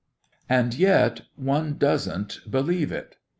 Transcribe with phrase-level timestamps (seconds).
[0.49, 3.17] And yet one doesn't believe it.